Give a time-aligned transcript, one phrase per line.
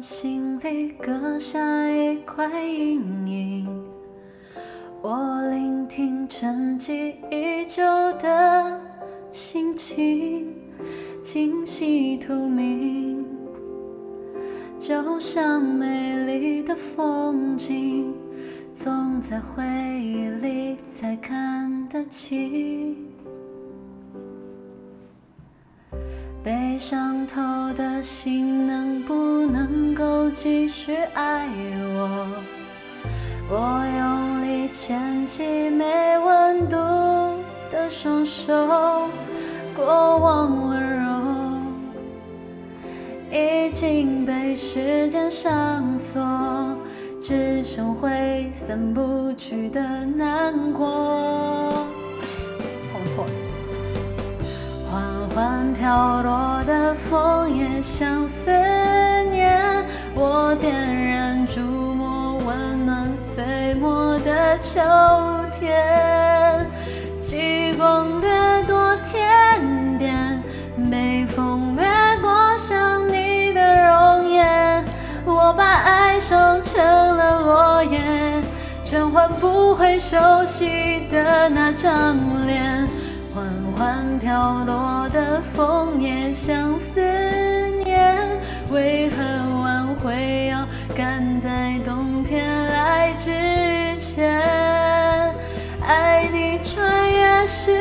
[0.00, 1.58] 心里搁下
[1.90, 3.84] 一块阴影。
[5.02, 7.82] 我聆听沉寂已久
[8.18, 8.80] 的
[9.32, 10.54] 心情，
[11.22, 13.24] 清晰透明，
[14.78, 18.14] 就像美丽的风景，
[18.72, 22.96] 总在回忆里才看得清。
[26.42, 27.42] 被伤透
[27.74, 29.14] 的心，能不
[29.46, 29.87] 能
[30.28, 31.46] 够继续爱
[31.94, 32.26] 我？
[33.48, 36.76] 我用力牵起没温度
[37.70, 38.52] 的双手，
[39.74, 41.08] 过往温柔
[43.30, 46.22] 已经被时间上锁，
[47.22, 51.86] 只剩挥散不去的难过。
[52.26, 53.30] 是不是唱错了？
[54.90, 58.87] 缓缓飘落的枫叶相思念，
[60.20, 64.80] 我点燃烛火，温暖碎末的秋
[65.52, 66.66] 天。
[67.20, 68.28] 极光掠
[68.66, 69.62] 夺天
[69.96, 70.42] 边，
[70.90, 71.86] 北风掠
[72.20, 74.84] 过想你的容颜。
[75.24, 78.02] 我把爱烧成了落叶，
[78.82, 82.88] 却换不回熟悉的那张脸。
[83.32, 83.44] 缓
[83.76, 87.00] 缓飘落的枫叶像思
[87.84, 88.16] 念，
[88.68, 89.22] 为何
[90.08, 90.66] 挽回要
[90.96, 92.42] 赶在冬天
[92.72, 93.30] 来之
[93.98, 94.40] 前？
[95.82, 97.76] 爱你穿越时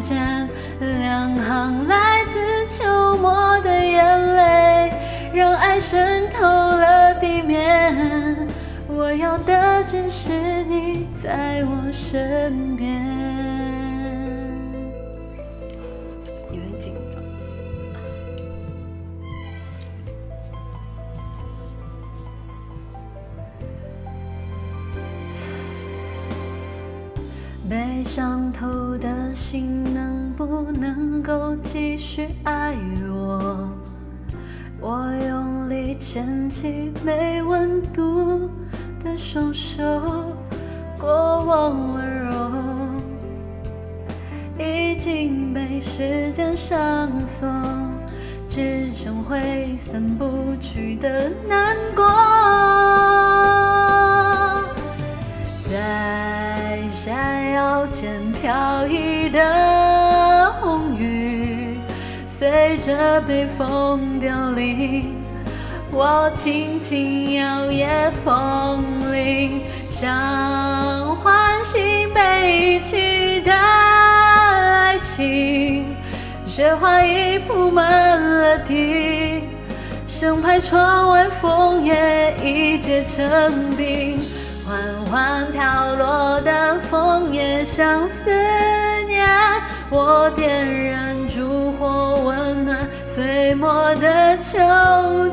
[0.00, 0.46] 间，
[0.78, 4.92] 两行来自秋末的眼泪，
[5.32, 8.46] 让爱渗透了地面。
[8.86, 10.32] 我要的只是
[10.68, 12.94] 你在我身边。
[27.68, 32.76] 被伤透的心，能不能够继续爱
[33.08, 33.70] 我？
[34.80, 38.50] 我用力牵起没温度
[39.02, 39.82] 的双手，
[41.00, 41.08] 过
[41.44, 42.50] 往温柔
[44.58, 47.48] 已经被时间上锁，
[48.46, 51.63] 只剩挥散不去的难
[62.74, 65.16] 随着北风凋零。
[65.92, 75.94] 我轻轻摇曳风铃，想唤醒被遗弃的爱情。
[76.44, 79.44] 雪花已铺满了地，
[80.04, 84.18] 生怕窗外枫叶已结成冰。
[84.66, 84.76] 缓
[85.08, 88.32] 缓飘落的枫叶像思
[89.06, 89.24] 念，
[89.90, 91.70] 我点燃烛
[93.14, 94.58] 岁，末的秋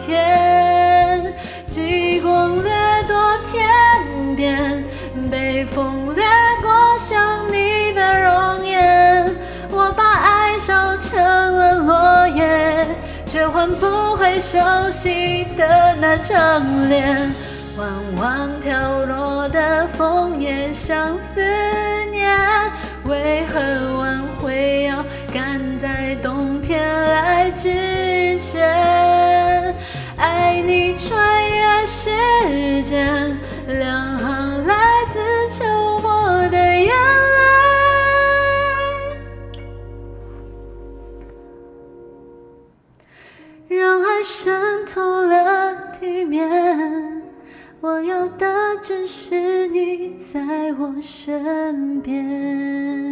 [0.00, 1.32] 天。
[1.68, 2.72] 极光掠
[3.06, 3.16] 夺
[3.46, 4.82] 天边，
[5.30, 6.24] 北风掠
[6.60, 6.68] 过
[6.98, 7.16] 想
[7.52, 9.32] 你的容颜。
[9.70, 12.84] 我把爱烧成了落叶，
[13.24, 14.58] 却换不回熟
[14.90, 17.32] 悉的那张脸。
[17.76, 21.40] 缓缓飘落的枫叶像思
[22.10, 22.28] 念，
[23.04, 23.60] 为何
[24.00, 24.77] 挽回
[28.38, 29.74] 前？
[30.16, 31.16] 爱你穿
[31.50, 32.10] 越时
[32.82, 34.74] 间，两行来
[35.12, 35.64] 自秋
[36.00, 36.92] 末的眼
[43.68, 47.22] 泪，让爱渗透了地面。
[47.80, 50.40] 我要的只是你在
[50.78, 53.07] 我身边。